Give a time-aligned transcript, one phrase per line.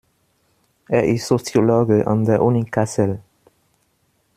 [0.87, 3.21] Er ist Soziologe an der Uni Kassel.